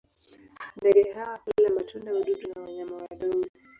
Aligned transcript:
Ndege 0.77 1.03
hawa 1.13 1.39
hula 1.45 1.69
matunda, 1.75 2.13
wadudu 2.13 2.49
na 2.55 2.61
wanyama 2.61 2.95
wadogo. 2.97 3.47